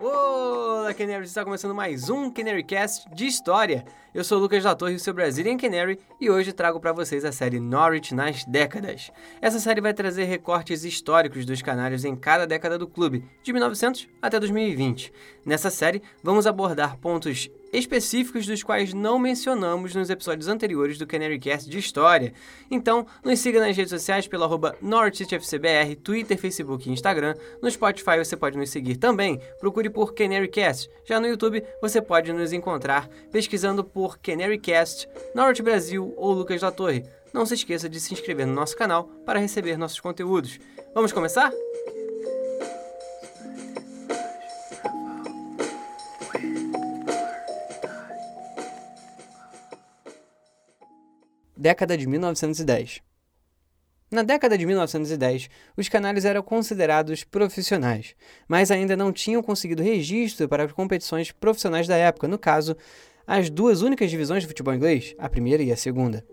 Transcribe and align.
Olá, 0.00 0.94
Canaries! 0.94 1.30
Está 1.30 1.44
começando 1.44 1.74
mais 1.74 2.08
um 2.08 2.30
Canarycast 2.30 3.12
de 3.12 3.26
história. 3.26 3.84
Eu 4.14 4.22
sou 4.22 4.38
o 4.38 4.40
Lucas 4.40 4.62
da 4.62 4.72
Torre, 4.72 4.94
o 4.94 4.98
seu 5.00 5.12
Brazilian 5.12 5.56
Canary, 5.56 5.98
e 6.20 6.30
hoje 6.30 6.52
trago 6.52 6.78
para 6.78 6.92
vocês 6.92 7.24
a 7.24 7.32
série 7.32 7.58
Norwich 7.58 8.14
nas 8.14 8.44
décadas. 8.44 9.10
Essa 9.42 9.58
série 9.58 9.80
vai 9.80 9.92
trazer 9.92 10.22
recortes 10.22 10.84
históricos 10.84 11.44
dos 11.44 11.62
canários 11.62 12.04
em 12.04 12.14
cada 12.14 12.46
década 12.46 12.78
do 12.78 12.86
clube, 12.86 13.24
de 13.42 13.52
1900 13.52 14.08
até 14.22 14.38
2020. 14.38 15.12
Nessa 15.44 15.68
série, 15.68 16.00
vamos 16.22 16.46
abordar 16.46 16.96
pontos 16.98 17.50
específicos 17.72 18.46
dos 18.46 18.62
quais 18.62 18.92
não 18.94 19.18
mencionamos 19.18 19.94
nos 19.94 20.10
episódios 20.10 20.48
anteriores 20.48 20.98
do 20.98 21.06
Canarycast 21.06 21.68
de 21.68 21.78
História. 21.78 22.32
Então, 22.70 23.06
nos 23.24 23.38
siga 23.38 23.60
nas 23.60 23.76
redes 23.76 23.90
sociais 23.90 24.26
pelo 24.26 24.44
arroba 24.44 24.76
Twitter, 26.02 26.38
Facebook 26.38 26.88
e 26.88 26.92
Instagram. 26.92 27.34
No 27.62 27.70
Spotify 27.70 28.18
você 28.18 28.36
pode 28.36 28.56
nos 28.56 28.70
seguir 28.70 28.96
também, 28.96 29.40
procure 29.60 29.90
por 29.90 30.14
Canarycast. 30.14 30.90
Já 31.04 31.20
no 31.20 31.26
YouTube 31.26 31.62
você 31.80 32.00
pode 32.00 32.32
nos 32.32 32.52
encontrar 32.52 33.08
pesquisando 33.30 33.84
por 33.84 34.18
Canarycast, 34.18 35.08
Norte 35.34 35.62
Brasil 35.62 36.14
ou 36.16 36.32
Lucas 36.32 36.60
da 36.60 36.70
Torre. 36.70 37.04
Não 37.32 37.44
se 37.44 37.54
esqueça 37.54 37.88
de 37.88 38.00
se 38.00 38.12
inscrever 38.14 38.46
no 38.46 38.54
nosso 38.54 38.76
canal 38.76 39.04
para 39.24 39.38
receber 39.38 39.76
nossos 39.76 40.00
conteúdos. 40.00 40.58
Vamos 40.94 41.12
começar? 41.12 41.52
Década 51.60 51.96
de 51.96 52.06
1910 52.06 53.00
na 54.10 54.22
década 54.22 54.56
de 54.56 54.64
1910, 54.64 55.50
os 55.76 55.86
canários 55.86 56.24
eram 56.24 56.42
considerados 56.42 57.24
profissionais, 57.24 58.14
mas 58.48 58.70
ainda 58.70 58.96
não 58.96 59.12
tinham 59.12 59.42
conseguido 59.42 59.82
registro 59.82 60.48
para 60.48 60.64
as 60.64 60.72
competições 60.72 61.30
profissionais 61.30 61.86
da 61.86 61.94
época, 61.94 62.26
no 62.26 62.38
caso, 62.38 62.74
as 63.26 63.50
duas 63.50 63.82
únicas 63.82 64.10
divisões 64.10 64.42
de 64.42 64.46
futebol 64.46 64.72
inglês, 64.72 65.14
a 65.18 65.28
primeira 65.28 65.62
e 65.62 65.70
a 65.70 65.76
segunda. 65.76 66.24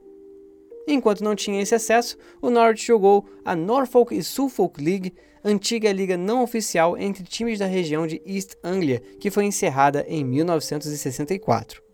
Enquanto 0.88 1.22
não 1.22 1.36
tinha 1.36 1.62
esse 1.62 1.76
acesso, 1.76 2.18
o 2.42 2.50
Norwich 2.50 2.88
jogou 2.88 3.28
a 3.44 3.54
Norfolk 3.58 4.16
e 4.16 4.24
Suffolk 4.24 4.82
League, 4.82 5.14
antiga 5.44 5.92
liga 5.92 6.16
não 6.16 6.44
oficial 6.44 6.98
entre 6.98 7.26
times 7.26 7.60
da 7.60 7.66
região 7.66 8.08
de 8.08 8.22
East 8.26 8.54
Anglia, 8.64 9.02
que 9.20 9.30
foi 9.30 9.44
encerrada 9.44 10.06
em 10.08 10.24
1964. 10.24 11.85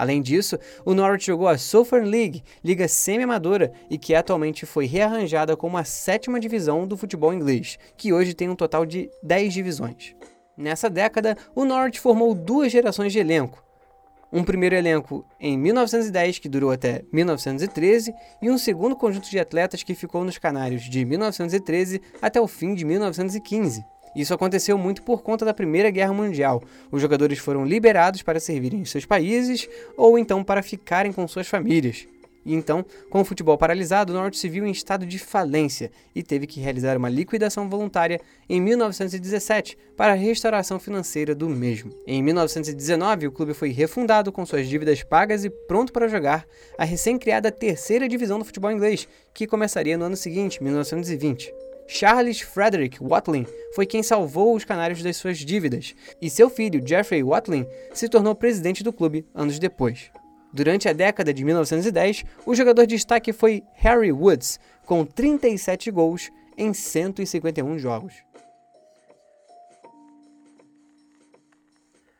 Além 0.00 0.22
disso, 0.22 0.58
o 0.82 0.94
Norwich 0.94 1.26
jogou 1.26 1.46
a 1.46 1.58
Southern 1.58 2.08
League, 2.08 2.42
liga 2.64 2.88
semi-amadora 2.88 3.70
e 3.90 3.98
que 3.98 4.14
atualmente 4.14 4.64
foi 4.64 4.86
rearranjada 4.86 5.54
como 5.58 5.76
a 5.76 5.84
sétima 5.84 6.40
divisão 6.40 6.86
do 6.86 6.96
futebol 6.96 7.34
inglês, 7.34 7.78
que 7.98 8.10
hoje 8.10 8.32
tem 8.32 8.48
um 8.48 8.56
total 8.56 8.86
de 8.86 9.10
10 9.22 9.52
divisões. 9.52 10.14
Nessa 10.56 10.88
década, 10.88 11.36
o 11.54 11.66
Norwich 11.66 12.00
formou 12.00 12.34
duas 12.34 12.72
gerações 12.72 13.12
de 13.12 13.18
elenco. 13.18 13.62
Um 14.32 14.42
primeiro 14.42 14.74
elenco 14.74 15.22
em 15.38 15.58
1910, 15.58 16.38
que 16.38 16.48
durou 16.48 16.70
até 16.70 17.02
1913, 17.12 18.14
e 18.40 18.50
um 18.50 18.56
segundo 18.56 18.96
conjunto 18.96 19.28
de 19.28 19.38
atletas 19.38 19.82
que 19.82 19.94
ficou 19.94 20.24
nos 20.24 20.38
Canários 20.38 20.84
de 20.84 21.04
1913 21.04 22.00
até 22.22 22.40
o 22.40 22.48
fim 22.48 22.74
de 22.74 22.86
1915. 22.86 23.84
Isso 24.14 24.34
aconteceu 24.34 24.76
muito 24.76 25.02
por 25.02 25.22
conta 25.22 25.44
da 25.44 25.54
Primeira 25.54 25.90
Guerra 25.90 26.12
Mundial. 26.12 26.62
Os 26.90 27.00
jogadores 27.00 27.38
foram 27.38 27.64
liberados 27.64 28.22
para 28.22 28.40
servirem 28.40 28.80
em 28.80 28.84
seus 28.84 29.06
países 29.06 29.68
ou 29.96 30.18
então 30.18 30.42
para 30.42 30.62
ficarem 30.62 31.12
com 31.12 31.26
suas 31.28 31.46
famílias. 31.46 32.06
Então, 32.44 32.84
com 33.10 33.20
o 33.20 33.24
futebol 33.24 33.58
paralisado, 33.58 34.12
o 34.12 34.16
Norte 34.16 34.38
se 34.38 34.48
viu 34.48 34.66
em 34.66 34.70
estado 34.70 35.04
de 35.04 35.18
falência 35.18 35.90
e 36.14 36.22
teve 36.22 36.46
que 36.46 36.60
realizar 36.60 36.96
uma 36.96 37.08
liquidação 37.08 37.68
voluntária 37.68 38.20
em 38.48 38.60
1917 38.60 39.76
para 39.96 40.12
a 40.12 40.16
restauração 40.16 40.80
financeira 40.80 41.34
do 41.34 41.48
mesmo. 41.48 41.92
Em 42.06 42.22
1919, 42.22 43.26
o 43.26 43.32
clube 43.32 43.52
foi 43.52 43.70
refundado 43.70 44.32
com 44.32 44.46
suas 44.46 44.66
dívidas 44.66 45.02
pagas 45.02 45.44
e 45.44 45.50
pronto 45.50 45.92
para 45.92 46.08
jogar 46.08 46.46
a 46.78 46.84
recém-criada 46.84 47.52
terceira 47.52 48.08
divisão 48.08 48.38
do 48.38 48.44
futebol 48.44 48.72
inglês, 48.72 49.06
que 49.34 49.46
começaria 49.46 49.98
no 49.98 50.06
ano 50.06 50.16
seguinte, 50.16 50.62
1920. 50.62 51.69
Charles 51.92 52.40
Frederick 52.40 53.02
Watling 53.02 53.44
foi 53.74 53.84
quem 53.84 54.00
salvou 54.00 54.54
os 54.54 54.64
canários 54.64 55.02
das 55.02 55.16
suas 55.16 55.38
dívidas, 55.38 55.92
e 56.22 56.30
seu 56.30 56.48
filho, 56.48 56.80
Jeffrey 56.86 57.20
Watling, 57.20 57.66
se 57.92 58.08
tornou 58.08 58.32
presidente 58.32 58.84
do 58.84 58.92
clube 58.92 59.26
anos 59.34 59.58
depois. 59.58 60.08
Durante 60.52 60.88
a 60.88 60.92
década 60.92 61.34
de 61.34 61.44
1910, 61.44 62.24
o 62.46 62.54
jogador 62.54 62.86
de 62.86 62.94
destaque 62.94 63.32
foi 63.32 63.64
Harry 63.74 64.12
Woods, 64.12 64.60
com 64.86 65.04
37 65.04 65.90
gols 65.90 66.30
em 66.56 66.72
151 66.72 67.76
jogos. 67.80 68.14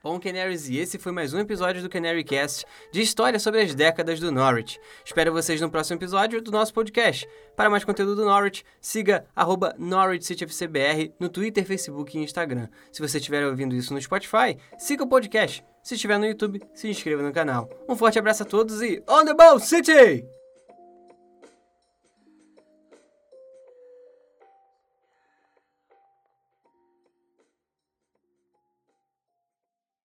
Bom, 0.03 0.19
Canaries, 0.19 0.67
e 0.71 0.79
esse 0.79 0.99
foi 0.99 1.13
mais 1.13 1.35
um 1.35 1.39
episódio 1.39 1.83
do 1.83 1.89
Canary 1.91 2.25
Cast 2.25 2.65
de 2.91 3.03
história 3.03 3.39
sobre 3.39 3.61
as 3.61 3.75
décadas 3.75 4.19
do 4.19 4.33
Norwich. 4.33 4.81
Espero 5.05 5.31
vocês 5.31 5.61
no 5.61 5.71
próximo 5.71 5.99
episódio 5.99 6.41
do 6.41 6.51
nosso 6.51 6.73
podcast. 6.73 7.29
Para 7.55 7.69
mais 7.69 7.85
conteúdo 7.85 8.17
do 8.17 8.25
Norwich, 8.25 8.65
siga 8.81 9.27
arroba 9.37 9.75
NorwichCityFCBR 9.79 11.13
no 11.21 11.29
Twitter, 11.29 11.67
Facebook 11.67 12.17
e 12.17 12.23
Instagram. 12.23 12.69
Se 12.91 13.03
você 13.03 13.19
estiver 13.19 13.45
ouvindo 13.45 13.77
isso 13.77 13.93
no 13.93 14.01
Spotify, 14.01 14.57
siga 14.79 15.05
o 15.05 15.09
podcast. 15.09 15.63
Se 15.83 15.97
estiver 15.97 16.19
no 16.19 16.25
YouTube, 16.25 16.63
se 16.73 16.89
inscreva 16.89 17.23
no 17.23 17.33
canal. 17.33 17.69
Um 17.87 17.95
forte 17.95 18.19
abraço 18.19 18.43
a 18.43 18.47
todos 18.47 18.81
e 18.81 19.03
On 19.07 19.27
the 19.27 19.35
Ball 19.35 19.59
City! 19.61 20.40